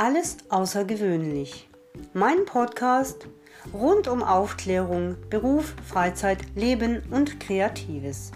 [0.00, 1.68] Alles außergewöhnlich.
[2.14, 3.28] Mein Podcast
[3.74, 8.32] rund um Aufklärung, Beruf, Freizeit, Leben und Kreatives.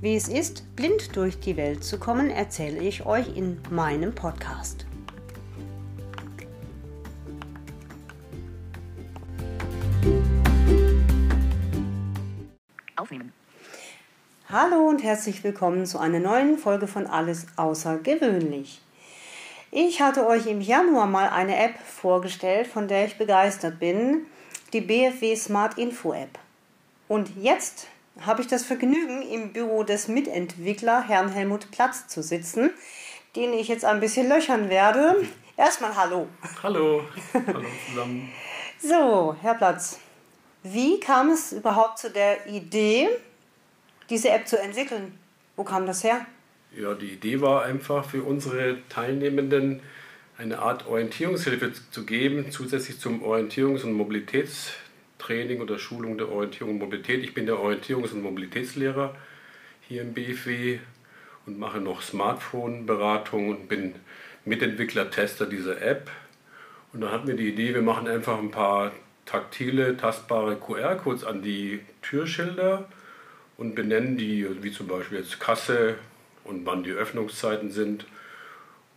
[0.00, 4.84] Wie es ist, blind durch die Welt zu kommen, erzähle ich euch in meinem Podcast.
[12.96, 13.32] Aufnehmen.
[14.48, 18.82] Hallo und herzlich willkommen zu einer neuen Folge von Alles außergewöhnlich.
[19.78, 24.24] Ich hatte euch im Januar mal eine App vorgestellt, von der ich begeistert bin,
[24.72, 26.38] die BFW Smart Info App.
[27.08, 27.86] Und jetzt
[28.22, 32.70] habe ich das Vergnügen, im Büro des Mitentwickler Herrn Helmut Platz zu sitzen,
[33.36, 35.26] den ich jetzt ein bisschen löchern werde.
[35.58, 36.26] Erstmal Hallo.
[36.62, 37.02] Hallo.
[37.34, 38.32] Hallo zusammen.
[38.78, 39.98] So, Herr Platz,
[40.62, 43.10] wie kam es überhaupt zu der Idee,
[44.08, 45.18] diese App zu entwickeln?
[45.54, 46.24] Wo kam das her?
[46.78, 49.80] Ja, die Idee war einfach für unsere Teilnehmenden
[50.36, 56.80] eine Art Orientierungshilfe zu geben, zusätzlich zum Orientierungs- und Mobilitätstraining oder Schulung der Orientierung und
[56.80, 57.24] Mobilität.
[57.24, 59.16] Ich bin der Orientierungs- und Mobilitätslehrer
[59.88, 60.80] hier im BFW
[61.46, 63.94] und mache noch Smartphone-Beratung und bin
[64.44, 66.10] Mitentwickler, Tester dieser App.
[66.92, 68.92] Und dann hatten wir die Idee, wir machen einfach ein paar
[69.24, 72.86] taktile, tastbare QR-Codes an die Türschilder
[73.56, 75.94] und benennen die, wie zum Beispiel jetzt Kasse,
[76.46, 78.06] und wann die Öffnungszeiten sind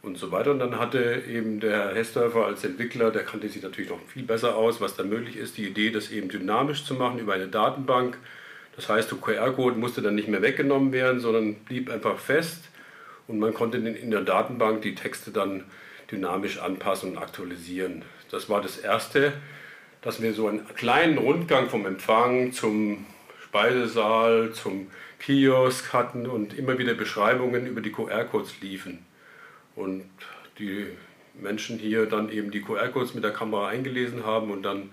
[0.02, 0.52] und so weiter.
[0.52, 4.23] Und dann hatte eben der Herr Hessdörfer als Entwickler, der kannte sich natürlich noch viel
[4.23, 7.47] besser aus, was da möglich ist, die Idee, das eben dynamisch zu machen über eine
[7.47, 8.17] Datenbank.
[8.75, 12.70] Das heißt, der QR-Code musste dann nicht mehr weggenommen werden, sondern blieb einfach fest
[13.27, 15.66] und man konnte in der Datenbank die Texte dann
[16.09, 18.03] dynamisch anpassen und aktualisieren.
[18.31, 19.33] Das war das Erste,
[20.02, 23.05] dass wir so einen kleinen Rundgang vom Empfang zum
[23.50, 29.00] Speisesaal, zum Kiosk hatten und immer wieder Beschreibungen über die QR-Codes liefen.
[29.75, 30.05] Und
[30.59, 30.86] die
[31.33, 34.92] Menschen hier dann eben die QR-Codes mit der Kamera eingelesen haben und dann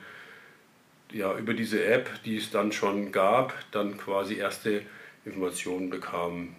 [1.13, 4.83] ja, über diese App, die es dann schon gab, dann quasi erste
[5.25, 6.57] Informationen bekamen.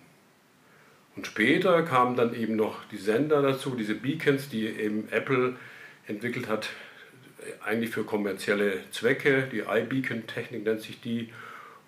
[1.15, 5.55] Und später kamen dann eben noch die Sender dazu, diese Beacons, die eben Apple
[6.05, 6.69] entwickelt hat,
[7.65, 9.47] eigentlich für kommerzielle Zwecke.
[9.51, 11.29] Die iBeacon-Technik nennt sich die.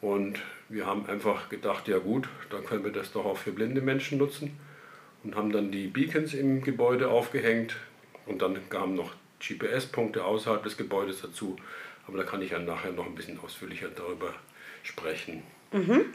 [0.01, 0.39] Und
[0.69, 4.17] wir haben einfach gedacht, ja gut, dann können wir das doch auch für blinde Menschen
[4.17, 4.57] nutzen
[5.23, 7.75] und haben dann die Beacons im Gebäude aufgehängt
[8.25, 11.57] und dann kamen noch GPS-Punkte außerhalb des Gebäudes dazu.
[12.07, 14.33] Aber da kann ich ja nachher noch ein bisschen ausführlicher darüber
[14.83, 15.43] sprechen.
[15.71, 16.05] Mhm.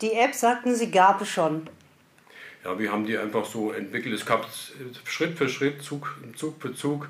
[0.00, 1.68] Die App, sagten Sie, gab es schon.
[2.64, 4.14] Ja, wir haben die einfach so entwickelt.
[4.14, 4.48] Es gab
[5.04, 7.08] Schritt für Schritt, Zug, Zug für Zug.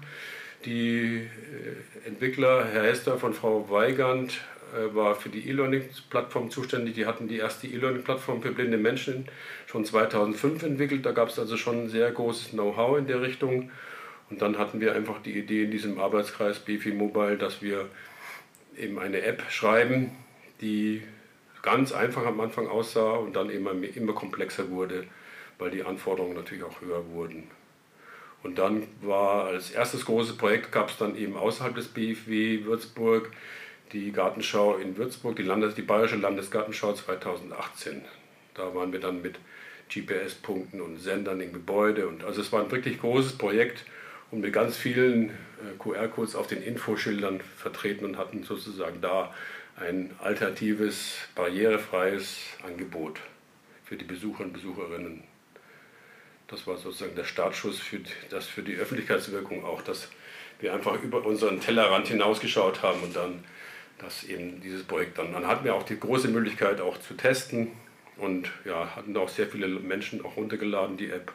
[0.65, 4.41] Die äh, Entwickler, Herr Hester von Frau Weigand,
[4.93, 6.95] war für die E-Learning-Plattform zuständig.
[6.95, 9.27] Die hatten die erste E-Learning-Plattform für blinde Menschen
[9.67, 11.07] schon 2005 entwickelt.
[11.07, 13.71] Da gab es also schon ein sehr großes Know-how in der Richtung.
[14.31, 17.87] Und dann hatten wir einfach die Idee in diesem Arbeitskreis BFI Mobile, dass wir
[18.77, 20.13] eben eine App schreiben,
[20.61, 21.03] die
[21.63, 25.05] ganz einfach am Anfang aussah und dann immer, immer komplexer wurde,
[25.59, 27.51] weil die Anforderungen natürlich auch höher wurden.
[28.43, 33.31] Und dann war als erstes großes Projekt, gab es dann eben außerhalb des BFW Würzburg
[33.93, 38.03] die Gartenschau in Würzburg, die, Landes-, die Bayerische Landesgartenschau 2018.
[38.55, 39.39] Da waren wir dann mit
[39.89, 42.09] GPS-Punkten und Sendern im Gebäude.
[42.09, 43.85] Und also es war ein wirklich großes Projekt
[44.31, 45.33] und mit ganz vielen äh,
[45.79, 49.35] QR-Codes auf den Infoschildern vertreten und hatten sozusagen da
[49.77, 53.21] ein alternatives, barrierefreies Angebot
[53.85, 55.23] für die Besucher und Besucherinnen.
[56.49, 58.01] Das war sozusagen der Startschuss für
[58.31, 60.09] das für die Öffentlichkeitswirkung auch, dass
[60.61, 63.45] wir einfach über unseren Tellerrand hinausgeschaut haben und dann
[63.99, 67.73] dass eben dieses Projekt dann, dann hatten wir auch die große Möglichkeit auch zu testen
[68.17, 71.33] und ja, hatten auch sehr viele Menschen auch runtergeladen, die App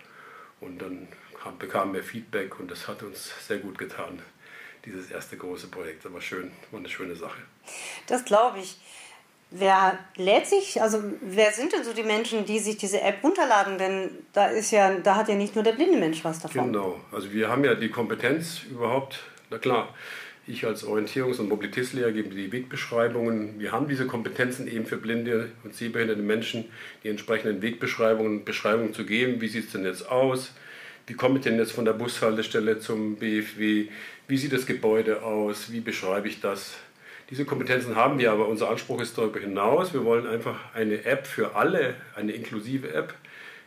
[0.60, 1.08] und dann
[1.42, 4.22] kam, bekamen wir Feedback und das hat uns sehr gut getan,
[4.86, 6.06] dieses erste große Projekt.
[6.06, 7.42] Das war schön, war eine schöne Sache.
[8.08, 8.78] Das glaube ich.
[9.56, 13.78] Wer lädt sich, also wer sind denn so die Menschen, die sich diese App runterladen?
[13.78, 16.72] Denn da ist ja, da hat ja nicht nur der blinde Mensch was davon.
[16.72, 19.20] Genau, also wir haben ja die Kompetenz überhaupt,
[19.52, 19.94] na klar,
[20.46, 23.60] ich als Orientierungs- und Mobilitätslehrer gebe die Wegbeschreibungen.
[23.60, 26.66] Wir haben diese Kompetenzen eben für blinde und sehbehinderte Menschen,
[27.04, 29.40] die entsprechenden Wegbeschreibungen Beschreibungen zu geben.
[29.40, 30.52] Wie sieht es denn jetzt aus?
[31.08, 33.88] Wie komme ich denn jetzt von der Bushaltestelle zum BFW?
[34.28, 35.72] Wie sieht das Gebäude aus?
[35.72, 36.76] Wie beschreibe ich das?
[37.30, 39.94] Diese Kompetenzen haben wir, aber unser Anspruch ist darüber hinaus.
[39.94, 43.14] Wir wollen einfach eine App für alle, eine inklusive App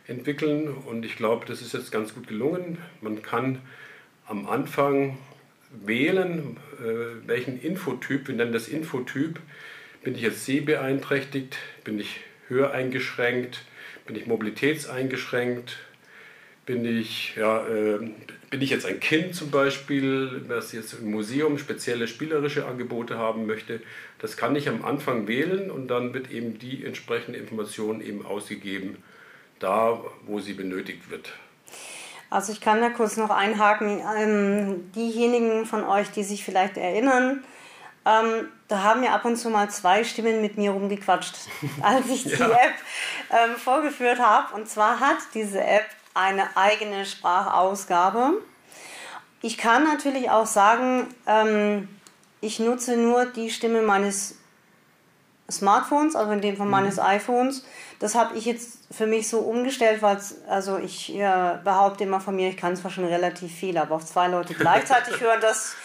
[0.07, 2.77] entwickeln und ich glaube, das ist jetzt ganz gut gelungen.
[3.01, 3.59] Man kann
[4.25, 5.17] am Anfang
[5.71, 9.39] wählen, äh, welchen Infotyp, wir nennen das Infotyp,
[10.03, 13.65] bin ich jetzt sehbeeinträchtigt, bin ich höreingeschränkt,
[14.05, 15.77] bin ich mobilitätseingeschränkt,
[16.65, 17.99] bin ich, ja, äh,
[18.49, 23.45] bin ich jetzt ein Kind zum Beispiel, das jetzt im Museum spezielle spielerische Angebote haben
[23.45, 23.81] möchte,
[24.19, 28.97] das kann ich am Anfang wählen und dann wird eben die entsprechende Information eben ausgegeben,
[29.59, 31.33] da wo sie benötigt wird.
[32.29, 34.01] Also ich kann da kurz noch einhaken.
[34.17, 37.43] Ähm, diejenigen von euch, die sich vielleicht erinnern,
[38.05, 41.35] ähm, da haben ja ab und zu mal zwei Stimmen mit mir rumgequatscht,
[41.81, 42.47] als ich die ja.
[42.47, 42.73] App
[43.31, 44.55] ähm, vorgeführt habe.
[44.55, 48.41] Und zwar hat diese App eine eigene Sprachausgabe.
[49.41, 51.87] Ich kann natürlich auch sagen, ähm,
[52.41, 54.36] ich nutze nur die Stimme meines
[55.49, 57.03] Smartphones, also in dem Fall meines mhm.
[57.03, 57.65] iPhones.
[57.99, 62.35] Das habe ich jetzt für mich so umgestellt, weil also ich ja, behaupte immer von
[62.35, 65.75] mir, ich kann zwar schon relativ viel, aber auf zwei Leute gleichzeitig hören, das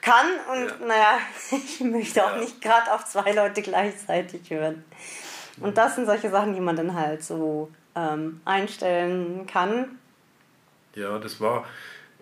[0.00, 0.86] kann und ja.
[0.86, 1.18] naja,
[1.50, 2.38] ich möchte auch ja.
[2.38, 4.84] nicht gerade auf zwei Leute gleichzeitig hören.
[5.60, 9.98] Und das sind solche Sachen, die man dann halt so ähm, einstellen kann.
[10.94, 11.64] Ja, das war,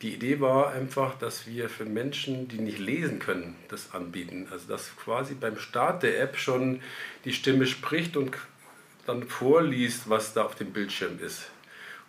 [0.02, 4.48] die Idee war einfach, dass wir für Menschen, die nicht lesen können, das anbieten.
[4.50, 6.80] Also dass quasi beim Start der App schon
[7.24, 8.36] die Stimme spricht und
[9.06, 11.50] dann vorliest, was da auf dem Bildschirm ist.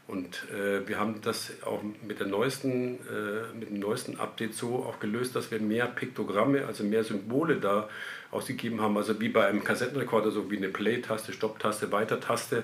[0.08, 4.84] Und äh, wir haben das auch mit, der neuesten, äh, mit dem neuesten Update so
[4.84, 7.90] auch gelöst, dass wir mehr Piktogramme, also mehr Symbole da
[8.30, 8.98] ausgegeben haben.
[8.98, 12.64] Also wie bei einem Kassettenrekorder, so wie eine Play-Taste, Stopp-Taste, Weiter-Taste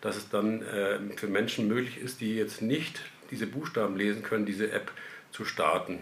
[0.00, 3.00] dass es dann äh, für Menschen möglich ist, die jetzt nicht
[3.30, 4.90] diese Buchstaben lesen können, diese App
[5.30, 5.98] zu starten.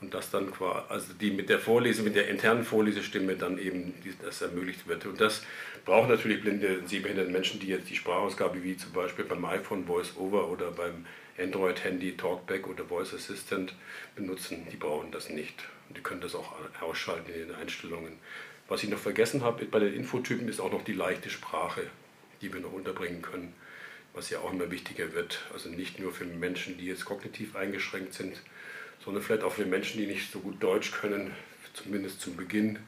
[0.00, 3.94] Und dass dann quasi, also die mit der Vorlese, mit der internen Vorlesestimme dann eben
[4.22, 5.06] das ermöglicht wird.
[5.06, 5.44] Und das
[5.84, 10.16] brauchen natürlich blinde sehbehinderte Menschen, die jetzt die Sprachausgabe wie zum Beispiel beim iPhone Voice
[10.16, 11.06] Over oder beim
[11.38, 13.74] Android-Handy Talkback oder Voice Assistant
[14.14, 15.64] benutzen, die brauchen das nicht.
[15.88, 18.18] Und die können das auch ausschalten in den Einstellungen.
[18.68, 21.82] Was ich noch vergessen habe bei den Infotypen ist auch noch die leichte Sprache
[22.44, 23.54] die wir noch unterbringen können,
[24.14, 25.40] was ja auch immer wichtiger wird.
[25.52, 28.40] Also nicht nur für Menschen, die jetzt kognitiv eingeschränkt sind,
[29.04, 31.32] sondern vielleicht auch für Menschen, die nicht so gut Deutsch können,
[31.74, 32.78] zumindest zum Beginn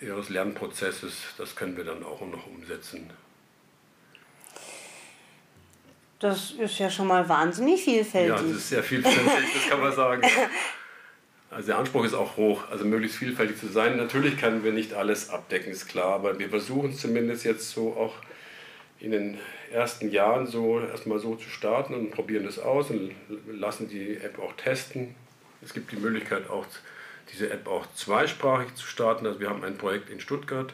[0.00, 1.14] ihres Lernprozesses.
[1.36, 3.10] Das können wir dann auch noch umsetzen.
[6.18, 8.30] Das ist ja schon mal wahnsinnig vielfältig.
[8.30, 10.22] Ja, das ist sehr vielfältig, das kann man sagen.
[11.50, 13.96] Also der Anspruch ist auch hoch, also möglichst vielfältig zu sein.
[13.96, 18.14] Natürlich können wir nicht alles abdecken, ist klar, aber wir versuchen zumindest jetzt so auch
[19.02, 19.38] in den
[19.72, 23.10] ersten Jahren so erstmal so zu starten und probieren das aus und
[23.50, 25.16] lassen die App auch testen.
[25.60, 26.64] Es gibt die Möglichkeit auch
[27.32, 29.26] diese App auch zweisprachig zu starten.
[29.26, 30.72] Also wir haben ein Projekt in Stuttgart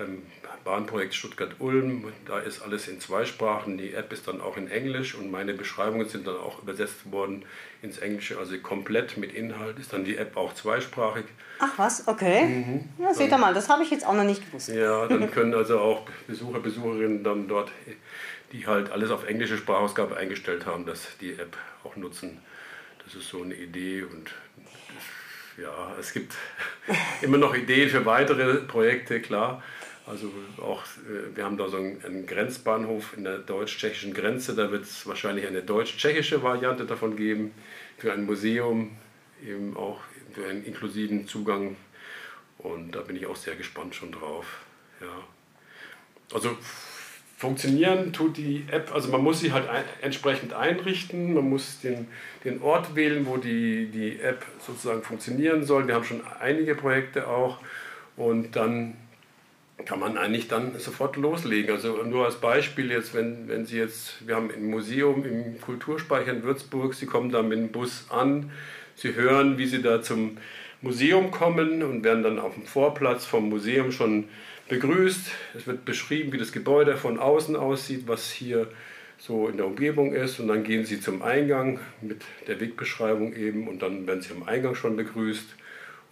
[0.00, 0.22] beim
[0.64, 2.12] Bahnprojekt Stuttgart-Ulm.
[2.26, 3.76] Da ist alles in zwei Sprachen.
[3.76, 7.44] Die App ist dann auch in Englisch und meine Beschreibungen sind dann auch übersetzt worden
[7.82, 8.38] ins Englische.
[8.38, 11.24] Also komplett mit Inhalt ist dann die App auch zweisprachig.
[11.58, 12.46] Ach was, okay.
[12.46, 12.88] Mhm.
[12.98, 14.68] Ja, seht ihr mal, das habe ich jetzt auch noch nicht gewusst.
[14.68, 17.70] Ja, dann können also auch Besucher, Besucherinnen dann dort,
[18.52, 22.40] die halt alles auf englische Sprachausgabe eingestellt haben, dass die App auch nutzen.
[23.04, 24.30] Das ist so eine Idee und
[25.60, 26.34] ja, es gibt
[27.22, 29.62] immer noch Ideen für weitere Projekte, klar.
[30.10, 34.82] Also auch, äh, wir haben da so einen, Grenzbahnhof in der deutsch-tschechischen Grenze, da wird
[34.82, 37.52] es wahrscheinlich eine deutsch-tschechische Variante davon geben,
[37.96, 38.90] für ein Museum,
[39.46, 40.00] eben auch
[40.32, 41.76] für einen inklusiven Zugang.
[42.58, 44.46] Und da bin ich auch sehr gespannt schon drauf.
[45.00, 45.24] Ja.
[46.34, 46.56] Also
[47.36, 52.08] funktionieren tut die App, also man muss sie halt ein, entsprechend einrichten, man muss den,
[52.44, 55.86] den Ort wählen, wo die, die App sozusagen funktionieren soll.
[55.86, 57.60] Wir haben schon einige Projekte auch
[58.16, 58.96] und dann
[59.84, 61.74] kann man eigentlich dann sofort loslegen.
[61.74, 66.32] Also nur als Beispiel jetzt, wenn, wenn Sie jetzt, wir haben im Museum, im Kulturspeicher
[66.32, 68.50] in Würzburg, Sie kommen da mit dem Bus an,
[68.94, 70.38] Sie hören, wie Sie da zum
[70.82, 74.28] Museum kommen und werden dann auf dem Vorplatz vom Museum schon
[74.68, 75.30] begrüßt.
[75.56, 78.68] Es wird beschrieben, wie das Gebäude von außen aussieht, was hier
[79.18, 83.68] so in der Umgebung ist und dann gehen Sie zum Eingang mit der Wegbeschreibung eben
[83.68, 85.46] und dann werden Sie am Eingang schon begrüßt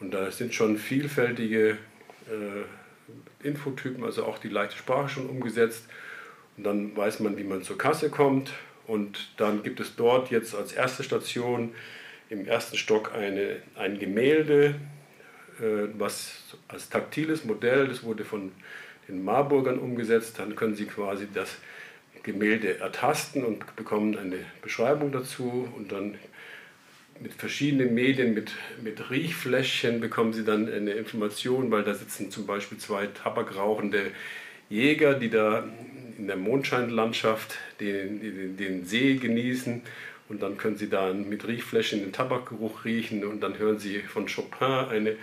[0.00, 2.64] und da sind schon vielfältige äh,
[3.42, 5.84] Infotypen, also auch die leichte Sprache schon umgesetzt.
[6.56, 8.52] Und dann weiß man, wie man zur Kasse kommt.
[8.86, 11.74] Und dann gibt es dort jetzt als erste Station
[12.30, 14.74] im ersten Stock eine, ein Gemälde,
[15.60, 18.52] äh, was als taktiles Modell, das wurde von
[19.08, 20.38] den Marburgern umgesetzt.
[20.38, 21.56] Dann können Sie quasi das
[22.22, 25.68] Gemälde ertasten und bekommen eine Beschreibung dazu.
[25.76, 26.16] Und dann
[27.20, 32.46] mit verschiedenen Medien, mit, mit Riechfläschchen bekommen sie dann eine Information, weil da sitzen zum
[32.46, 34.10] Beispiel zwei tabakrauchende
[34.70, 35.64] Jäger, die da
[36.18, 39.82] in der Mondscheinlandschaft den, den, See genießen.
[40.28, 44.26] Und dann können sie da mit Riechfläschchen den Tabakgeruch riechen und dann hören sie von
[44.26, 45.16] Chopin eine,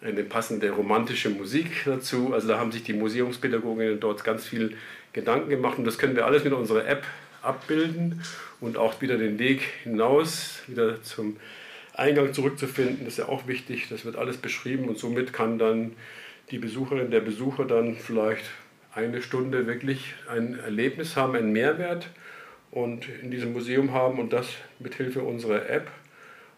[0.00, 2.32] eine passende romantische Musik dazu.
[2.32, 4.76] Also da haben sich die Museumspädagoginnen dort ganz viel
[5.12, 7.04] Gedanken gemacht und das können wir alles mit unserer App
[7.42, 8.22] abbilden
[8.64, 11.36] und auch wieder den Weg hinaus, wieder zum
[11.92, 13.88] Eingang zurückzufinden, ist ja auch wichtig.
[13.88, 15.92] Das wird alles beschrieben und somit kann dann
[16.50, 18.44] die Besucherin, der Besucher dann vielleicht
[18.94, 22.08] eine Stunde wirklich ein Erlebnis haben, einen Mehrwert
[22.70, 25.90] und in diesem Museum haben und das mit Hilfe unserer App.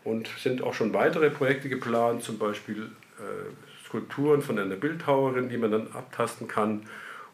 [0.04, 5.56] Und sind auch schon weitere Projekte geplant, zum Beispiel äh, Skulpturen von einer Bildhauerin, die
[5.56, 6.82] man dann abtasten kann,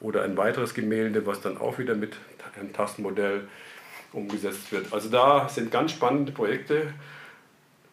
[0.01, 2.17] oder ein weiteres Gemälde, was dann auch wieder mit
[2.59, 3.43] einem Tastenmodell
[4.13, 4.93] umgesetzt wird.
[4.93, 6.93] Also da sind ganz spannende Projekte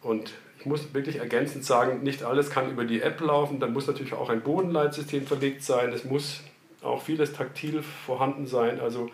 [0.01, 3.59] und ich muss wirklich ergänzend sagen, nicht alles kann über die App laufen.
[3.59, 5.93] Da muss natürlich auch ein Bodenleitsystem verlegt sein.
[5.93, 6.41] Es muss
[6.81, 8.81] auch vieles taktil vorhanden sein.
[8.81, 9.09] Also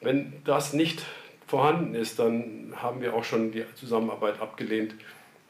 [0.00, 1.02] wenn das nicht
[1.46, 4.94] vorhanden ist, dann haben wir auch schon die Zusammenarbeit abgelehnt,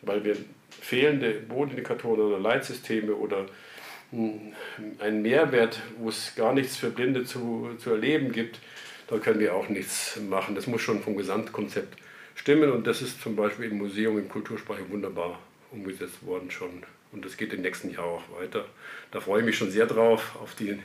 [0.03, 0.37] weil wir
[0.69, 3.47] fehlende Bodenindikatoren oder Leitsysteme oder
[4.11, 4.53] hm,
[4.99, 8.59] einen Mehrwert, wo es gar nichts für Blinde zu, zu erleben gibt,
[9.21, 10.55] können wir auch nichts machen.
[10.55, 11.99] Das muss schon vom Gesamtkonzept
[12.35, 15.39] stimmen und das ist zum Beispiel im Museum im Kultursprache wunderbar
[15.71, 16.83] umgesetzt worden schon.
[17.13, 18.65] Und das geht im nächsten Jahr auch weiter.
[19.13, 20.79] Da freue ich mich schon sehr drauf, auf die,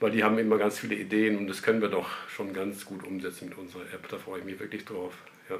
[0.00, 3.04] weil die haben immer ganz viele Ideen und das können wir doch schon ganz gut
[3.04, 4.08] umsetzen mit unserer App.
[4.08, 5.12] Da freue ich mich wirklich drauf.
[5.50, 5.56] Ja.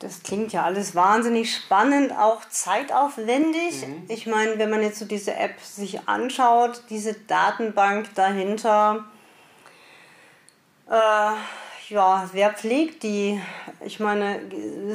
[0.00, 3.86] Das klingt ja alles wahnsinnig spannend, auch zeitaufwendig.
[3.86, 4.04] Mhm.
[4.08, 9.04] Ich meine, wenn man jetzt so diese App sich anschaut, diese Datenbank dahinter,
[10.90, 11.32] äh,
[11.88, 13.40] ja, wer pflegt die?
[13.84, 14.40] Ich meine,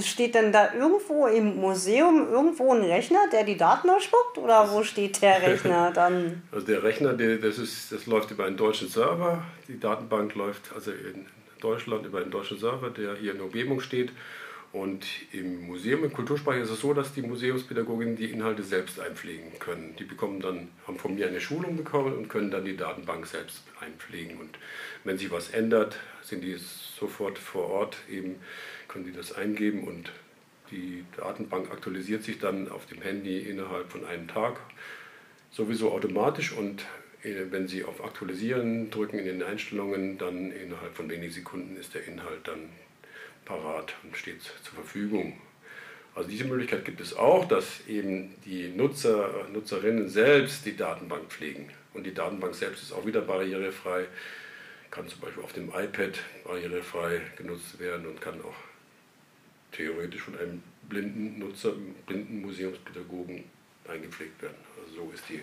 [0.02, 4.38] steht denn da irgendwo im Museum irgendwo ein Rechner, der die Daten ausspuckt?
[4.38, 6.44] Oder wo steht der Rechner dann?
[6.52, 9.44] Also der Rechner, der, das, ist, das läuft über einen deutschen Server.
[9.68, 11.26] Die Datenbank läuft also in
[11.60, 14.12] Deutschland über einen deutschen Server, der hier in der Umgebung steht.
[14.74, 19.60] Und im Museum, im Kulturspeicher ist es so, dass die Museumspädagoginnen die Inhalte selbst einpflegen
[19.60, 19.96] können.
[20.00, 23.62] Die bekommen dann, haben von mir eine Schulung bekommen und können dann die Datenbank selbst
[23.80, 24.38] einpflegen.
[24.38, 24.58] Und
[25.04, 28.38] wenn sich was ändert, sind die sofort vor Ort, eben
[28.88, 30.12] können die das eingeben und
[30.72, 34.60] die Datenbank aktualisiert sich dann auf dem Handy innerhalb von einem Tag
[35.52, 36.84] sowieso automatisch und
[37.22, 41.94] äh, wenn Sie auf Aktualisieren drücken in den Einstellungen, dann innerhalb von wenigen Sekunden ist
[41.94, 42.70] der Inhalt dann
[43.46, 45.40] parat und steht zur Verfügung.
[46.16, 51.70] Also diese Möglichkeit gibt es auch, dass eben die Nutzer, Nutzerinnen selbst die Datenbank pflegen.
[51.94, 54.06] Und die Datenbank selbst ist auch wieder barrierefrei,
[54.92, 58.56] kann zum Beispiel auf dem iPad barrierefrei genutzt werden und kann auch
[59.72, 61.74] theoretisch von einem blinden Nutzer,
[62.06, 63.44] blinden Museumspädagogen
[63.88, 64.58] eingepflegt werden.
[64.80, 65.42] Also so ist die.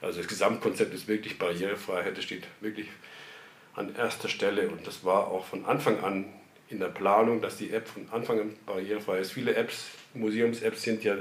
[0.00, 2.88] Also das Gesamtkonzept ist wirklich Barrierefreiheit, das steht wirklich
[3.74, 6.26] an erster Stelle und das war auch von Anfang an
[6.68, 9.32] in der Planung, dass die App von Anfang an barrierefrei ist.
[9.32, 11.16] Viele Apps, Museums-Apps sind ja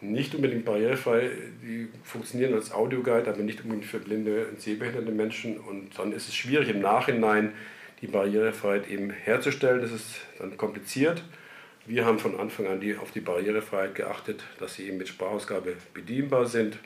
[0.00, 1.30] nicht unbedingt barrierefrei,
[1.62, 5.58] die funktionieren als Audioguide, aber nicht unbedingt für blinde und sehbehinderte Menschen.
[5.58, 7.52] Und dann ist es schwierig im Nachhinein
[8.00, 9.80] die Barrierefreiheit eben herzustellen.
[9.80, 11.22] Das ist dann kompliziert.
[11.86, 15.76] Wir haben von Anfang an die, auf die Barrierefreiheit geachtet, dass sie eben mit Sprachausgabe
[15.92, 16.78] bedienbar sind,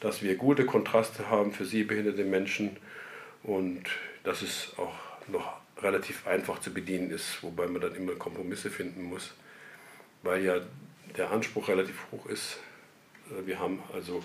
[0.00, 2.76] dass wir gute Kontraste haben für sehbehinderte Menschen
[3.42, 3.82] und
[4.24, 4.94] dass es auch
[5.28, 9.34] noch relativ einfach zu bedienen ist, wobei man dann immer Kompromisse finden muss,
[10.22, 10.60] weil ja
[11.16, 12.58] der Anspruch relativ hoch ist.
[13.30, 14.24] Äh, wir haben also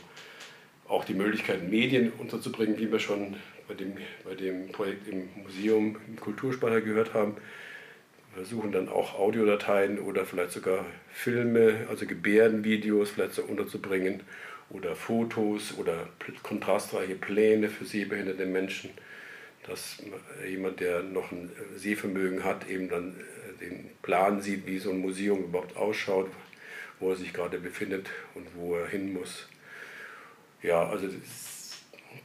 [0.88, 3.36] auch die Möglichkeit, Medien unterzubringen, wie wir schon
[3.68, 3.94] bei dem,
[4.26, 7.36] bei dem Projekt im Museum, im Kulturspeicher gehört haben.
[8.34, 14.22] Wir versuchen dann auch Audiodateien oder vielleicht sogar Filme, also Gebärdenvideos vielleicht so unterzubringen
[14.70, 16.08] oder Fotos oder
[16.44, 18.92] kontrastreiche Pläne für sehbehinderte Menschen
[19.68, 19.98] dass
[20.48, 25.00] jemand, der noch ein Sehvermögen hat, eben dann äh, den Plan sieht, wie so ein
[25.00, 26.30] Museum überhaupt ausschaut,
[27.00, 29.48] wo er sich gerade befindet und wo er hin muss.
[30.64, 31.08] Ja, also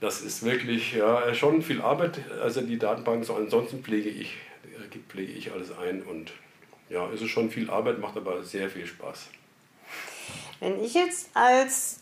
[0.00, 2.20] das, ist wirklich ja, schon viel Arbeit.
[2.40, 4.36] Also die Datenbank, so ansonsten pflege ich,
[5.08, 6.32] pflege ich alles ein und
[6.88, 9.28] ja, es ist schon viel Arbeit, macht aber sehr viel Spaß.
[10.60, 12.00] Wenn ich jetzt als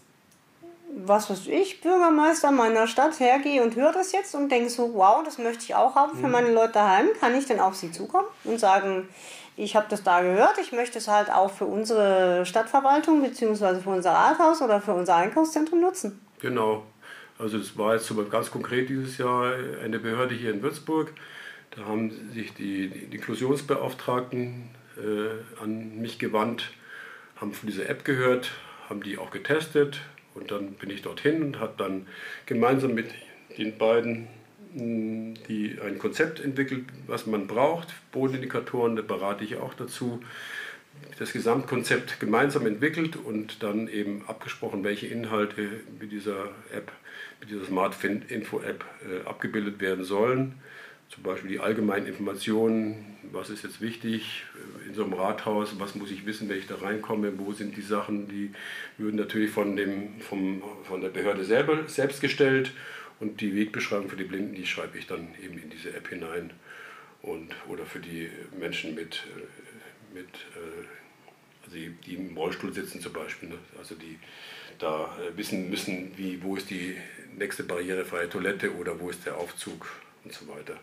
[0.96, 5.22] was weiß ich, Bürgermeister meiner Stadt hergehe und höre das jetzt und denke so, wow,
[5.24, 6.32] das möchte ich auch haben für mhm.
[6.32, 9.08] meine Leute daheim, kann ich denn auf sie zukommen und sagen,
[9.56, 13.80] ich habe das da gehört, ich möchte es halt auch für unsere Stadtverwaltung bzw.
[13.80, 16.20] für unser Rathaus oder für unser Einkaufszentrum nutzen.
[16.40, 16.84] Genau.
[17.38, 21.12] Also das war jetzt ganz konkret dieses Jahr eine Behörde hier in Würzburg.
[21.74, 26.70] Da haben sich die, die Inklusionsbeauftragten äh, an mich gewandt,
[27.36, 28.52] haben von dieser App gehört,
[28.88, 30.00] haben die auch getestet,
[30.34, 32.06] und dann bin ich dorthin und habe dann
[32.46, 33.06] gemeinsam mit
[33.56, 34.28] den beiden
[34.74, 37.88] hm, die ein Konzept entwickelt, was man braucht.
[38.10, 40.20] Bodenindikatoren, da berate ich auch dazu.
[41.18, 46.90] Das Gesamtkonzept gemeinsam entwickelt und dann eben abgesprochen, welche Inhalte mit dieser App,
[47.40, 50.54] mit dieser Smart Info App äh, abgebildet werden sollen.
[51.10, 54.44] Zum Beispiel die allgemeinen Informationen, was ist jetzt wichtig
[54.86, 57.82] in so einem Rathaus, was muss ich wissen, wenn ich da reinkomme, wo sind die
[57.82, 58.50] Sachen, die
[58.98, 62.72] würden natürlich von, dem, vom, von der Behörde selber, selbst gestellt
[63.20, 66.50] und die Wegbeschreibung für die Blinden, die schreibe ich dann eben in diese App hinein
[67.22, 70.84] und, oder für die Menschen mit, äh, mit äh,
[71.64, 73.58] also die, die im Rollstuhl sitzen zum Beispiel, ne?
[73.78, 74.18] also die
[74.78, 76.96] da äh, wissen müssen, wie, wo ist die
[77.36, 79.88] nächste barrierefreie Toilette oder wo ist der Aufzug
[80.24, 80.78] und so weiter.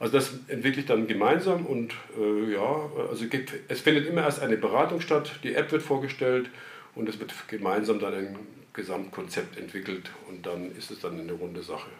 [0.00, 3.24] Also das entwickle ich dann gemeinsam und äh, ja, also
[3.68, 6.50] es findet immer erst eine Beratung statt, die App wird vorgestellt
[6.94, 8.38] und es wird gemeinsam dann ein
[8.72, 11.90] Gesamtkonzept entwickelt und dann ist es dann eine runde Sache.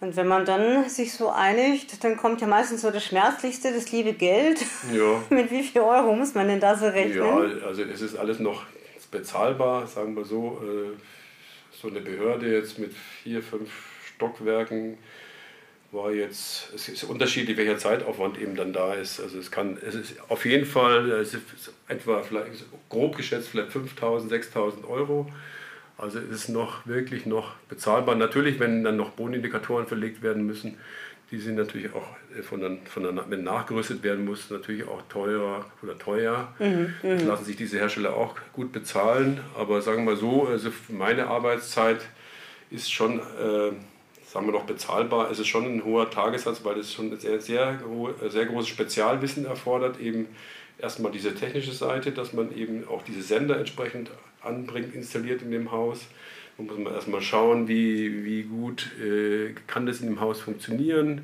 [0.00, 3.92] Und wenn man dann sich so einigt, dann kommt ja meistens so das Schmerzlichste, das
[3.92, 4.64] liebe Geld.
[4.92, 5.22] Ja.
[5.30, 7.18] Mit wie viel Euro muss man denn da so rechnen?
[7.18, 8.64] Ja, also es ist alles noch
[9.10, 10.60] bezahlbar, sagen wir so.
[10.64, 10.96] Äh,
[11.80, 13.70] so eine Behörde jetzt mit vier, fünf
[14.14, 14.98] Stockwerken
[15.92, 19.20] war jetzt, es ist unterschiedlich, welcher Zeitaufwand eben dann da ist.
[19.20, 23.70] Also es kann, es ist auf jeden Fall es ist etwa vielleicht grob geschätzt vielleicht
[23.70, 25.26] 5.000, 6.000 Euro.
[25.98, 28.14] Also es ist noch wirklich noch bezahlbar.
[28.14, 30.78] Natürlich, wenn dann noch Bodenindikatoren verlegt werden müssen,
[31.30, 35.02] die sind natürlich auch äh, von der, von der, wenn nachgerüstet werden muss, natürlich auch
[35.08, 36.54] teurer oder teuer.
[36.58, 39.40] Mhm, das lassen sich diese Hersteller auch gut bezahlen.
[39.56, 42.00] Aber sagen wir mal so, also meine Arbeitszeit
[42.70, 43.72] ist schon äh,
[44.30, 47.80] sagen wir noch bezahlbar, es ist schon ein hoher Tagessatz, weil es schon sehr, sehr,
[48.28, 50.28] sehr großes Spezialwissen erfordert, eben
[50.78, 55.72] erstmal diese technische Seite, dass man eben auch diese Sender entsprechend anbringt, installiert in dem
[55.72, 56.06] Haus.
[56.56, 61.22] Da muss man erstmal schauen, wie, wie gut äh, kann das in dem Haus funktionieren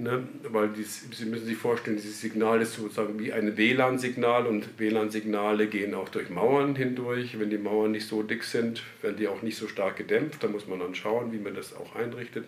[0.00, 0.26] Ne?
[0.44, 5.66] Weil die, Sie müssen sich vorstellen, dieses Signal ist sozusagen wie ein WLAN-Signal und WLAN-Signale
[5.66, 7.38] gehen auch durch Mauern hindurch.
[7.38, 10.42] Wenn die Mauern nicht so dick sind, werden die auch nicht so stark gedämpft.
[10.42, 12.46] Da muss man dann schauen, wie man das auch einrichtet.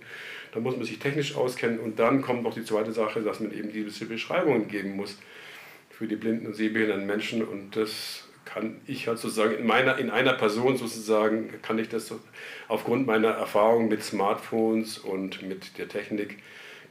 [0.52, 3.52] Da muss man sich technisch auskennen und dann kommt noch die zweite Sache, dass man
[3.52, 5.18] eben diese Beschreibungen geben muss
[5.90, 10.10] für die blinden und sehbehinderten Menschen und das kann ich halt sozusagen in meiner in
[10.10, 12.18] einer Person sozusagen kann ich das so,
[12.68, 16.38] aufgrund meiner Erfahrung mit Smartphones und mit der Technik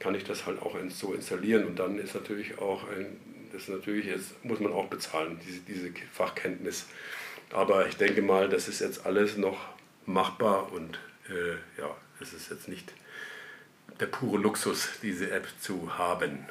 [0.02, 3.20] kann ich das halt auch so installieren und dann ist natürlich auch ein,
[3.52, 6.86] das natürlich jetzt muss man auch bezahlen, diese, diese Fachkenntnis.
[7.52, 9.58] Aber ich denke mal, das ist jetzt alles noch
[10.04, 12.92] machbar und äh, ja, es ist jetzt nicht
[14.00, 16.46] der pure Luxus, diese App zu haben.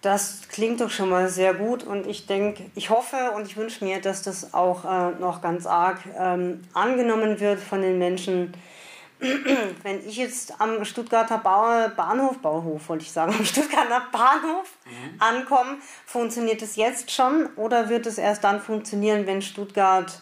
[0.00, 3.84] Das klingt doch schon mal sehr gut und ich denke, ich hoffe und ich wünsche
[3.84, 8.54] mir, dass das auch äh, noch ganz arg ähm, angenommen wird von den Menschen,
[9.82, 15.20] wenn ich jetzt am Stuttgarter Bahnhof, Bauhof wollte ich sagen, am Stuttgarter Bahnhof mhm.
[15.20, 20.20] ankomme, funktioniert es jetzt schon oder wird es erst dann funktionieren, wenn Stuttgart,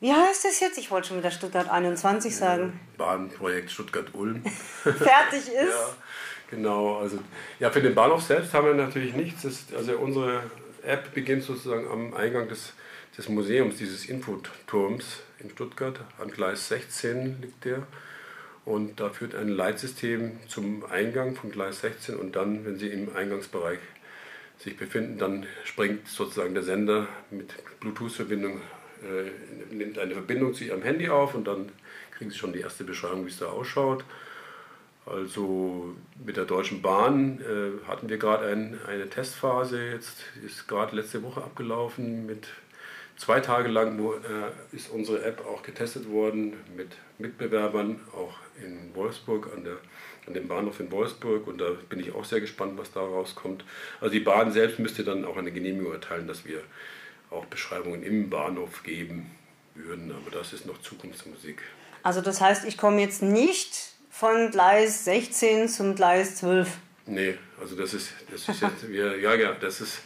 [0.00, 0.78] wie heißt es jetzt?
[0.78, 2.80] Ich wollte schon wieder Stuttgart 21 sagen.
[2.96, 4.42] Bahnprojekt Stuttgart-Ulm.
[4.82, 5.52] Fertig ist.
[5.52, 5.94] ja,
[6.50, 6.98] genau.
[6.98, 7.18] Also,
[7.60, 9.42] ja, für den Bahnhof selbst haben wir natürlich nichts.
[9.42, 10.42] Das, also unsere
[10.82, 12.72] App beginnt sozusagen am Eingang des,
[13.16, 16.00] des Museums, dieses Infoturms in Stuttgart.
[16.18, 17.86] An Gleis 16 liegt der.
[18.64, 23.14] Und da führt ein Leitsystem zum Eingang von Gleis 16 und dann, wenn Sie im
[23.14, 23.78] Eingangsbereich
[24.58, 28.60] sich befinden, dann springt sozusagen der Sender mit Bluetooth-Verbindung,
[29.02, 31.70] äh, nimmt eine Verbindung zu Ihrem Handy auf und dann
[32.12, 34.04] kriegen Sie schon die erste Beschreibung, wie es da ausschaut.
[35.06, 40.94] Also mit der Deutschen Bahn äh, hatten wir gerade ein, eine Testphase, jetzt ist gerade
[40.94, 42.48] letzte Woche abgelaufen mit
[43.20, 44.18] Zwei Tage lang wo, äh,
[44.72, 49.76] ist unsere App auch getestet worden mit Mitbewerbern, auch in Wolfsburg, an, der,
[50.26, 51.46] an dem Bahnhof in Wolfsburg.
[51.46, 53.62] Und da bin ich auch sehr gespannt, was da rauskommt.
[54.00, 56.62] Also die Bahn selbst müsste dann auch eine Genehmigung erteilen, dass wir
[57.28, 59.30] auch Beschreibungen im Bahnhof geben
[59.74, 60.12] würden.
[60.12, 61.60] Aber das ist noch Zukunftsmusik.
[62.02, 66.70] Also das heißt, ich komme jetzt nicht von Gleis 16 zum Gleis 12.
[67.04, 70.00] Nee, also das ist, das ist jetzt, wir, ja, ja, das ist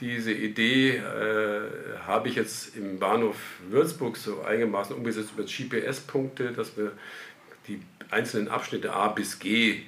[0.00, 3.36] diese Idee äh, habe ich jetzt im Bahnhof
[3.68, 6.92] Würzburg so einigermaßen umgesetzt über GPS-Punkte, dass wir
[7.66, 9.82] die einzelnen Abschnitte A bis G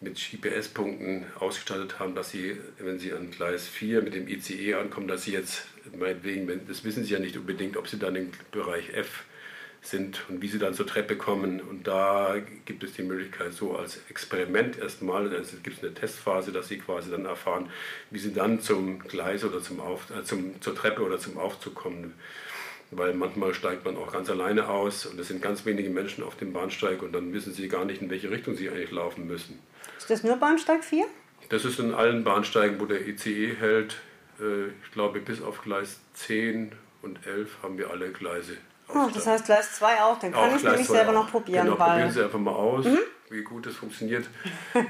[0.00, 5.08] mit GPS-Punkten ausgestattet haben, dass Sie, wenn Sie an Gleis 4 mit dem ICE ankommen,
[5.08, 8.90] dass Sie jetzt, meinetwegen, das wissen Sie ja nicht unbedingt, ob Sie dann im Bereich
[8.90, 9.24] F
[9.82, 11.60] sind und wie sie dann zur Treppe kommen.
[11.60, 16.52] Und da gibt es die Möglichkeit, so als Experiment erstmal, also gibt es eine Testphase,
[16.52, 17.70] dass sie quasi dann erfahren,
[18.10, 21.74] wie sie dann zum Gleis oder zum Auf, äh, zum, zur Treppe oder zum Aufzug
[21.74, 22.14] kommen.
[22.90, 26.36] Weil manchmal steigt man auch ganz alleine aus und es sind ganz wenige Menschen auf
[26.36, 29.58] dem Bahnsteig und dann wissen sie gar nicht, in welche Richtung sie eigentlich laufen müssen.
[29.98, 31.04] Ist das nur Bahnsteig 4?
[31.48, 33.96] Das ist in allen Bahnsteigen, wo der ICE hält.
[34.40, 38.56] Äh, ich glaube, bis auf Gleis 10 und 11 haben wir alle Gleise
[38.88, 41.24] Oh, das heißt Gleis 2 auch, dann kann ich nämlich selber auch.
[41.24, 41.66] noch probieren.
[41.66, 42.98] Genau, probieren Sie einfach mal aus, mhm.
[43.30, 44.28] wie gut das funktioniert.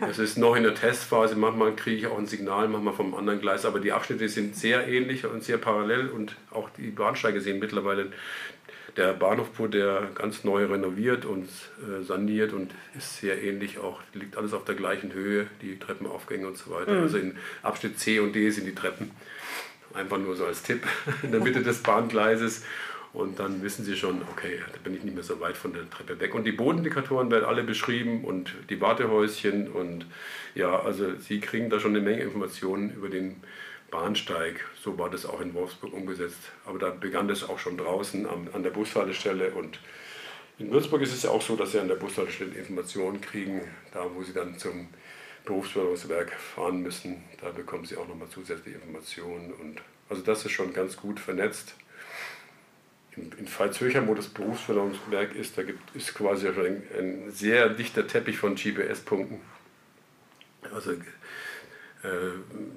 [0.09, 3.41] Es ist noch in der Testphase, manchmal kriege ich auch ein Signal, manchmal vom anderen
[3.41, 7.59] Gleis, aber die Abschnitte sind sehr ähnlich und sehr parallel und auch die Bahnsteige sehen
[7.59, 8.11] mittlerweile
[8.97, 11.49] der Bahnhof wurde ganz neu renoviert und
[11.81, 16.47] äh, saniert und ist sehr ähnlich auch, liegt alles auf der gleichen Höhe, die Treppenaufgänge
[16.47, 16.93] und so weiter.
[16.93, 17.03] Mhm.
[17.03, 19.11] Also in Abschnitt C und D sind die Treppen.
[19.93, 20.87] Einfach nur so als Tipp
[21.23, 22.65] in der Mitte des Bahngleises.
[23.17, 25.89] Und dann wissen Sie schon, okay, da bin ich nicht mehr so weit von der
[25.89, 26.35] Treppe weg.
[26.35, 29.73] Und die Bodenindikatoren werden alle beschrieben und die Wartehäuschen.
[29.73, 30.05] Und
[30.55, 33.37] ja, also Sie kriegen da schon eine Menge Informationen über den
[33.91, 34.67] Bahnsteig.
[34.79, 36.53] So war das auch in Wolfsburg umgesetzt.
[36.67, 39.53] Aber da begann das auch schon draußen an, an der Bushaltestelle.
[39.53, 39.81] Und
[40.59, 43.63] in Würzburg ist es ja auch so, dass Sie an der Bushaltestelle Informationen kriegen,
[43.95, 44.89] da wo Sie dann zum
[45.47, 47.25] Berufsförderungswerk fahren müssen.
[47.41, 49.55] Da bekommen Sie auch nochmal zusätzliche Informationen.
[49.55, 51.77] Und also das ist schon ganz gut vernetzt.
[53.17, 58.39] In, Veitshöchheim, wo das Berufsförderungswerk ist, da gibt, ist quasi ein, ein sehr dichter Teppich
[58.39, 59.41] von GPS-Punkten.
[60.75, 60.99] Also äh,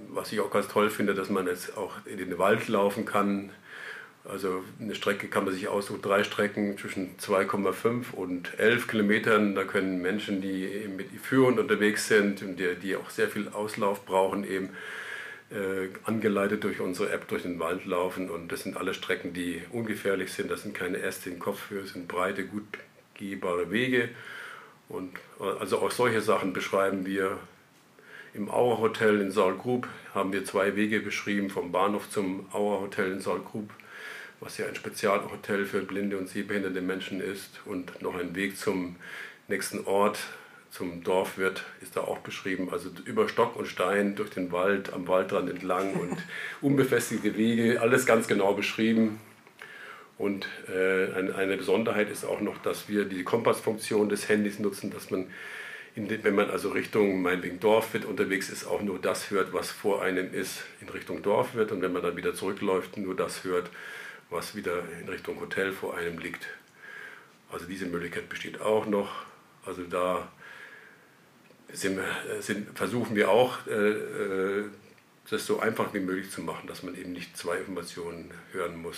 [0.10, 3.52] was ich auch ganz toll finde, dass man jetzt auch in den Wald laufen kann.
[4.26, 9.56] Also eine Strecke kann man sich aussuchen, drei Strecken zwischen 2,5 und 11 Kilometern.
[9.56, 14.06] Da können Menschen, die mit Führern unterwegs sind und die, die auch sehr viel Auslauf
[14.06, 14.70] brauchen, eben
[15.52, 18.30] äh, angeleitet durch unsere App durch den Wald laufen.
[18.30, 20.52] Und das sind alle Strecken, die ungefährlich sind.
[20.52, 22.66] Das sind keine Äste in Kopfhöhe, sind breite, gut
[23.16, 24.10] gehbare Wege.
[24.88, 25.12] Und
[25.60, 27.38] also auch solche Sachen beschreiben wir
[28.34, 33.12] im Auer Hotel in Saalgrub haben wir zwei Wege beschrieben, vom Bahnhof zum Auer Hotel
[33.12, 33.70] in Saalgrub,
[34.40, 37.60] was ja ein Spezialhotel für blinde und sehbehinderte Menschen ist.
[37.66, 38.98] Und noch ein Weg zum
[39.48, 40.20] nächsten Ort,
[40.72, 42.70] zum Dorfwirt, ist da auch beschrieben.
[42.72, 46.18] Also über Stock und Stein, durch den Wald, am Waldrand entlang und
[46.62, 49.20] unbefestigte Wege, alles ganz genau beschrieben.
[50.18, 55.12] Und äh, eine Besonderheit ist auch noch, dass wir die Kompassfunktion des Handys nutzen, dass
[55.12, 55.28] man
[55.96, 60.34] wenn man also Richtung meinetwegen Dorfwirt unterwegs ist, auch nur das hört, was vor einem
[60.34, 61.72] ist, in Richtung Dorfwirt.
[61.72, 63.70] Und wenn man dann wieder zurückläuft, nur das hört,
[64.30, 66.48] was wieder in Richtung Hotel vor einem liegt.
[67.52, 69.10] Also diese Möglichkeit besteht auch noch.
[69.66, 70.32] Also da
[71.74, 72.00] sind,
[72.40, 74.66] sind, versuchen wir auch, äh, äh,
[75.30, 78.98] das so einfach wie möglich zu machen, dass man eben nicht zwei Informationen hören muss.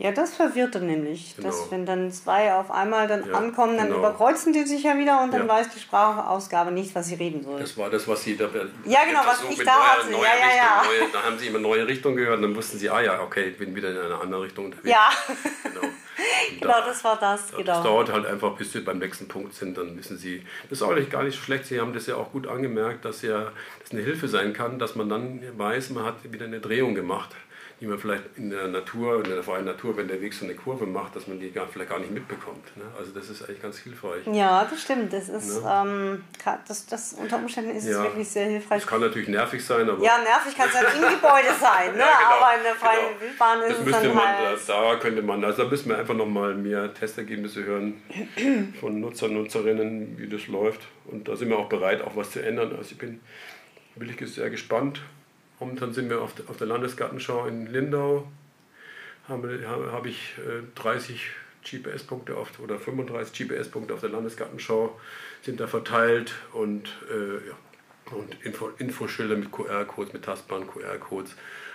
[0.00, 1.48] Ja, das verwirrt dann nämlich, genau.
[1.48, 3.98] dass wenn dann zwei auf einmal dann ja, ankommen, dann genau.
[3.98, 5.48] überkreuzen die sich ja wieder und dann ja.
[5.48, 7.58] weiß die Sprachausgabe nicht, was sie reden soll.
[7.58, 8.44] Das war das, was sie da.
[8.84, 10.12] Ja, genau, was ich da hatte.
[10.12, 10.82] Ja, ja, ja.
[10.84, 13.48] Neue, da haben sie immer neue Richtung gehört und dann wussten sie, ah ja, okay,
[13.48, 14.88] ich bin wieder in einer anderen Richtung unterwegs.
[14.88, 15.10] Ja.
[15.64, 15.92] Genau.
[16.60, 17.50] genau, das war das.
[17.50, 17.64] Genau.
[17.64, 20.44] Das dauert halt einfach, bis sie beim nächsten Punkt sind, dann wissen sie.
[20.68, 21.66] Das ist eigentlich gar nicht so schlecht.
[21.66, 24.94] Sie haben das ja auch gut angemerkt, dass ja das eine Hilfe sein kann, dass
[24.96, 27.34] man dann weiß, man hat wieder eine Drehung gemacht
[27.80, 30.54] die man vielleicht in der Natur, in der freien Natur, wenn der Weg so eine
[30.54, 32.76] Kurve macht, dass man die gar, vielleicht gar nicht mitbekommt.
[32.76, 32.82] Ne?
[32.98, 34.26] Also das ist eigentlich ganz hilfreich.
[34.32, 35.12] Ja, das stimmt.
[35.12, 35.84] Das ist, ne?
[35.86, 36.24] ähm,
[36.66, 37.98] das, das, unter Umständen ist ja.
[37.98, 38.82] es wirklich sehr hilfreich.
[38.82, 40.02] Das kann natürlich nervig sein, aber...
[40.02, 41.98] Ja, nervig kann es halt im Gebäude sein, ne?
[41.98, 43.20] ja, genau, aber in der freien genau.
[43.20, 44.58] Wildbahn ist das es dann man, halt...
[44.66, 48.02] Da, da könnte man, also da müssen wir einfach nochmal mehr Testergebnisse hören
[48.80, 50.80] von Nutzern, Nutzerinnen, wie das läuft.
[51.04, 52.74] Und da sind wir auch bereit, auch was zu ändern.
[52.76, 53.20] Also ich bin
[53.94, 55.00] wirklich sehr gespannt.
[55.60, 58.28] Momentan sind wir auf der, Landesgartenschau in Lindau.
[59.28, 60.34] Habe, habe ich
[60.76, 64.98] 30 äh, GPS-Punkte oder 35 GPS-Punkte auf der Landesgartenschau
[65.42, 71.34] sind da verteilt und, äh, ja, und Info, Infoschilder mit QR-Codes, mit tastbaren QR-Codes.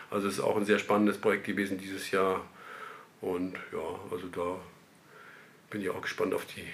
[0.09, 2.41] Also es ist auch ein sehr spannendes Projekt gewesen dieses Jahr.
[3.21, 4.59] Und ja, also da
[5.69, 6.65] bin ich auch gespannt auf die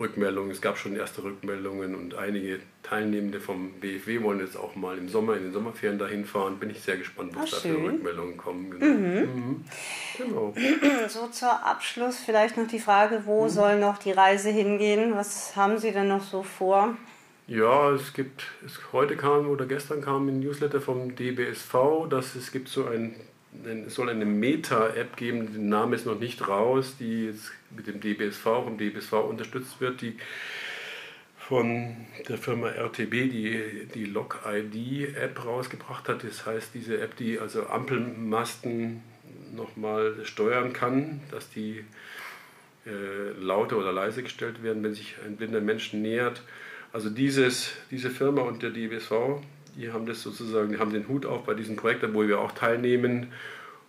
[0.00, 0.50] Rückmeldungen.
[0.50, 5.08] Es gab schon erste Rückmeldungen und einige Teilnehmende vom BFW wollen jetzt auch mal im
[5.08, 6.58] Sommer, in den Sommerferien dahin fahren.
[6.58, 8.70] Bin ich sehr gespannt, was Ach, da für Rückmeldungen kommen.
[8.70, 8.86] Genau.
[8.86, 9.20] Mhm.
[9.20, 9.64] Mhm.
[10.16, 10.54] genau.
[11.08, 13.48] So zur Abschluss vielleicht noch die Frage, wo mhm.
[13.48, 15.14] soll noch die Reise hingehen?
[15.14, 16.96] Was haben Sie denn noch so vor?
[17.48, 22.52] Ja, es gibt, es, heute kam oder gestern kam ein Newsletter vom DBSV, dass es
[22.52, 23.16] gibt so ein
[23.86, 28.00] es soll eine Meta-App geben, der Name ist noch nicht raus, die jetzt mit dem
[28.00, 30.16] DBSV, vom DBSV unterstützt wird, die
[31.38, 31.96] von
[32.28, 36.22] der Firma RTB die, die Log-ID-App rausgebracht hat.
[36.22, 39.02] Das heißt, diese App, die also Ampelmasten
[39.54, 41.84] nochmal steuern kann, dass die
[42.86, 46.42] äh, lauter oder leise gestellt werden, wenn sich ein blinder Mensch nähert.
[46.92, 49.40] Also dieses, diese Firma und der DBSV
[49.78, 52.52] die haben das sozusagen, die haben den Hut auf bei diesem Projekt, wo wir auch
[52.52, 53.28] teilnehmen.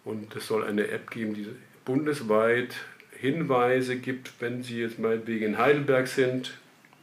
[0.06, 1.48] Und es soll eine App geben, die
[1.84, 2.76] bundesweit
[3.20, 6.58] Hinweise gibt, wenn Sie jetzt meinetwegen in Heidelberg sind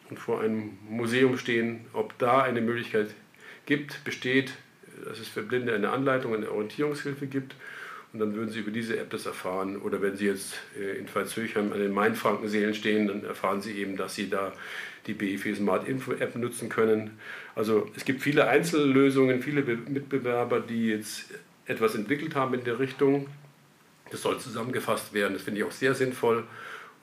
[0.09, 3.09] und vor einem Museum stehen, ob da eine Möglichkeit
[3.66, 4.53] gibt, besteht,
[5.05, 7.55] dass es für Blinde eine Anleitung, eine Orientierungshilfe gibt.
[8.16, 9.76] Und dann würden Sie über diese App das erfahren.
[9.76, 13.98] Oder wenn Sie jetzt äh, in Pfalzhöchheim an den Mainfrankenseelen stehen, dann erfahren Sie eben,
[13.98, 14.55] dass Sie da
[15.07, 17.18] die BIF Smart Info App nutzen können.
[17.55, 21.26] Also es gibt viele Einzellösungen, viele Mitbewerber, die jetzt
[21.66, 23.29] etwas entwickelt haben in der Richtung.
[24.11, 26.44] Das soll zusammengefasst werden, das finde ich auch sehr sinnvoll.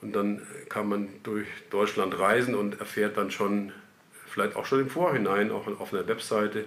[0.02, 3.70] Und dann kann man durch Deutschland reisen und erfährt dann schon,
[4.26, 6.64] vielleicht auch schon im Vorhinein, auch auf einer Webseite,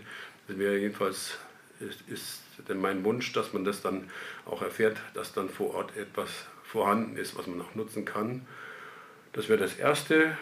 [0.47, 1.37] das wäre jedenfalls,
[1.81, 4.09] ist, ist denn mein Wunsch, dass man das dann
[4.45, 6.29] auch erfährt, dass dann vor Ort etwas
[6.63, 8.45] vorhanden ist, was man auch nutzen kann.
[9.33, 10.37] Das wäre das Erste.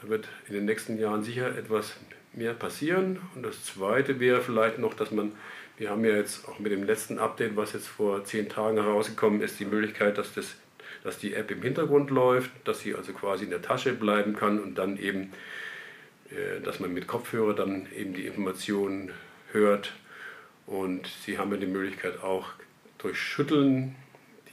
[0.00, 1.96] Da wird in den nächsten Jahren sicher etwas
[2.32, 3.20] mehr passieren.
[3.34, 5.32] Und das Zweite wäre vielleicht noch, dass man,
[5.76, 9.40] wir haben ja jetzt auch mit dem letzten Update, was jetzt vor zehn Tagen herausgekommen
[9.42, 10.56] ist, die Möglichkeit, dass das
[11.02, 14.60] dass die App im Hintergrund läuft, dass sie also quasi in der Tasche bleiben kann
[14.60, 15.32] und dann eben,
[16.30, 19.12] äh, dass man mit Kopfhörer dann eben die Informationen
[19.52, 19.92] hört.
[20.68, 22.46] Und sie haben ja die Möglichkeit auch
[22.98, 23.94] durch Schütteln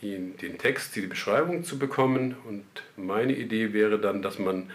[0.02, 2.36] die, den Text, die Beschreibung zu bekommen.
[2.48, 4.72] Und meine Idee wäre dann, dass man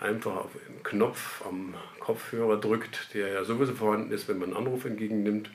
[0.00, 4.66] einfach auf einen Knopf am Kopfhörer drückt, der ja sowieso vorhanden ist, wenn man einen
[4.66, 5.50] Anruf entgegennimmt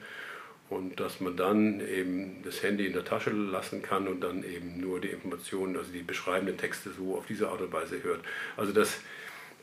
[0.70, 4.82] und dass man dann eben das Handy in der Tasche lassen kann und dann eben
[4.82, 8.22] nur die Informationen, also die beschreibenden Texte so auf diese Art und Weise hört.
[8.58, 9.00] Also dass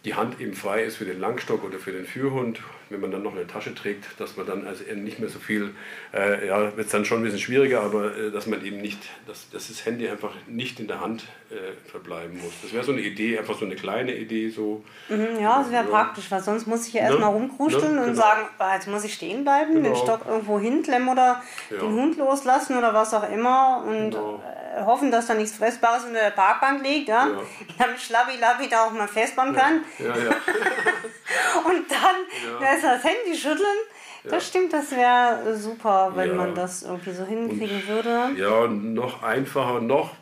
[0.07, 3.23] die Hand eben frei ist für den Langstock oder für den Führhund, wenn man dann
[3.23, 5.75] noch eine Tasche trägt, dass man dann also nicht mehr so viel,
[6.13, 8.99] äh, ja, wird es dann schon ein bisschen schwieriger, aber äh, dass man eben nicht,
[9.27, 12.53] dass, dass das Handy einfach nicht in der Hand äh, verbleiben muss.
[12.63, 14.85] Das wäre so eine Idee, einfach so eine kleine Idee so.
[15.09, 15.91] Mhm, ja, das wäre ja.
[15.91, 17.37] praktisch, weil sonst muss ich ja erstmal ne?
[17.37, 18.01] rumkruscheln ne?
[18.01, 18.21] und genau.
[18.21, 19.89] sagen, ah, jetzt muss ich stehen bleiben, genau.
[19.89, 21.79] den Stock irgendwo hinklemmen oder ja.
[21.79, 24.43] den Hund loslassen oder was auch immer und genau.
[24.45, 27.27] Äh, hoffen, dass da nichts Fressbares unter der Parkbank liegt, ja?
[27.29, 27.43] ja.
[27.79, 29.85] damit Schlabbi Labbi da auch mal festbauen kann.
[31.65, 32.95] Und dann ja.
[32.95, 33.79] das Handy schütteln.
[34.25, 34.31] Ja.
[34.33, 36.35] Das stimmt, das wäre super, wenn ja.
[36.35, 38.31] man das irgendwie so hinkriegen und, würde.
[38.37, 40.15] Ja, noch einfacher, noch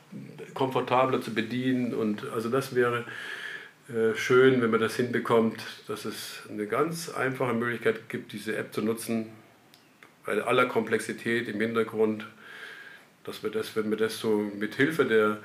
[0.55, 1.95] komfortabler zu bedienen.
[1.95, 3.05] Und also das wäre
[3.89, 8.73] äh, schön, wenn man das hinbekommt, dass es eine ganz einfache Möglichkeit gibt, diese App
[8.73, 9.27] zu nutzen.
[10.27, 12.27] Bei aller Komplexität im Hintergrund,
[13.29, 15.39] dass wir das, wenn wir das so mit Hilfe der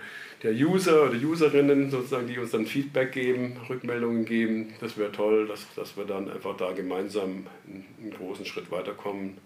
[0.44, 4.74] der User oder Userinnen sozusagen, die uns dann Feedback geben, Rückmeldungen geben.
[4.82, 9.38] Das wäre toll, dass, dass wir dann einfach da gemeinsam einen, großen Schritt weiterkommen.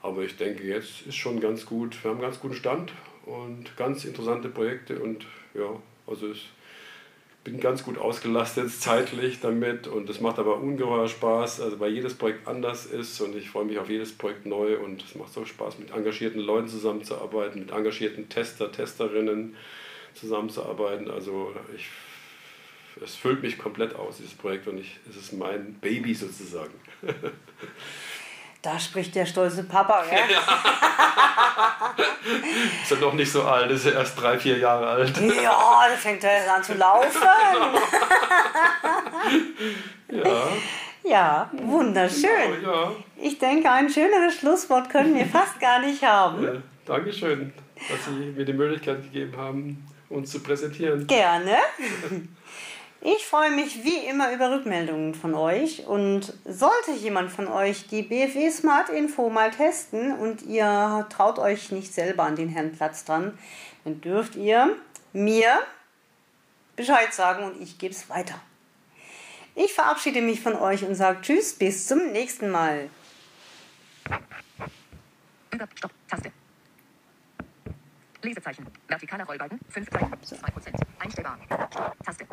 [0.00, 2.02] Aber ich denke, jetzt ist schon ganz gut.
[2.02, 2.92] Wir haben einen ganz guten Stand
[3.26, 5.68] und ganz interessante Projekte und ja,
[6.06, 6.50] also ich
[7.44, 12.14] bin ganz gut ausgelastet zeitlich damit und es macht aber ungeheuer Spaß, also weil jedes
[12.14, 15.44] Projekt anders ist und ich freue mich auf jedes Projekt neu und es macht so
[15.44, 19.56] Spaß, mit engagierten Leuten zusammenzuarbeiten, mit engagierten Tester, Testerinnen
[20.14, 21.10] zusammenzuarbeiten.
[21.10, 21.88] Also ich,
[23.02, 26.74] es füllt mich komplett aus, dieses Projekt, und ich, es ist mein Baby sozusagen.
[28.62, 30.18] Da spricht der stolze Papa, gell?
[32.24, 32.40] Ja.
[32.82, 35.12] ist ja noch nicht so alt, ist ja erst drei, vier Jahre alt.
[35.18, 37.20] Ja, da fängt er jetzt an zu laufen.
[40.08, 40.28] Genau.
[40.28, 40.46] ja.
[41.04, 42.60] Ja, wunderschön.
[42.60, 42.92] Genau, ja.
[43.16, 46.44] Ich denke, ein schöneres Schlusswort können wir fast gar nicht haben.
[46.44, 46.52] Ja,
[46.86, 47.52] Dankeschön,
[47.90, 51.06] dass Sie mir die Möglichkeit gegeben haben, uns zu präsentieren.
[51.08, 51.56] Gerne.
[53.04, 58.02] Ich freue mich wie immer über Rückmeldungen von euch und sollte jemand von euch die
[58.02, 63.04] BFW Smart Info mal testen und ihr traut euch nicht selber an den Herrn Platz
[63.04, 63.36] dran,
[63.82, 64.76] dann dürft ihr
[65.12, 65.58] mir
[66.76, 68.40] Bescheid sagen und ich gebe es weiter.
[69.56, 72.88] Ich verabschiede mich von euch und sage Tschüss, bis zum nächsten Mal.
[75.74, 76.30] Stopp, Taste.
[78.22, 78.64] Lesezeichen.
[78.86, 79.58] Vertikaler Rollbalken.
[79.70, 80.12] 5 Zeichen.
[80.12, 80.82] 2%.
[81.00, 81.38] Einstellbar.
[81.44, 81.96] Stopp.
[82.04, 82.26] Taste.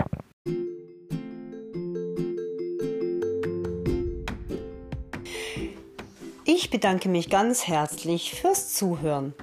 [6.62, 9.34] Ich bedanke mich ganz herzlich fürs Zuhören.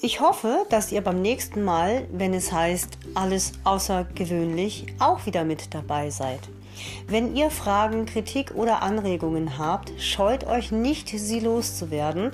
[0.00, 5.74] Ich hoffe, dass ihr beim nächsten Mal, wenn es heißt alles außergewöhnlich, auch wieder mit
[5.74, 6.38] dabei seid.
[7.08, 12.30] Wenn ihr Fragen, Kritik oder Anregungen habt, scheut euch nicht, sie loszuwerden.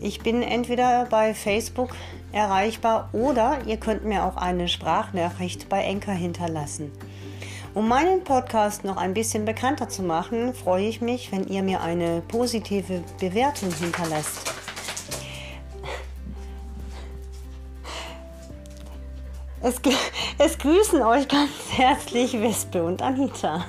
[0.00, 1.94] Ich bin entweder bei Facebook
[2.32, 6.90] erreichbar oder ihr könnt mir auch eine Sprachnachricht bei Enker hinterlassen.
[7.74, 11.82] Um meinen Podcast noch ein bisschen bekannter zu machen, freue ich mich, wenn ihr mir
[11.82, 14.52] eine positive Bewertung hinterlasst.
[19.60, 19.80] Es,
[20.38, 23.64] es grüßen euch ganz herzlich Wespe und Anita.